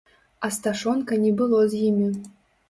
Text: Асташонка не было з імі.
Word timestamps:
Асташонка 0.47 1.19
не 1.27 1.31
было 1.43 1.61
з 1.75 1.83
імі. 1.91 2.09